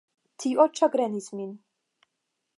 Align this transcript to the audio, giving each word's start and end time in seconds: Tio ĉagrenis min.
Tio 0.43 0.65
ĉagrenis 0.79 1.29
min. 1.37 1.53